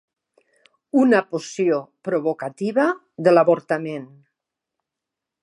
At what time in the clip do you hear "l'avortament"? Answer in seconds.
3.37-4.09